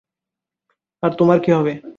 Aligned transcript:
আর 1.03 1.11
তোমার 1.17 1.37
কী 1.39 1.51
হবে? 1.51 1.73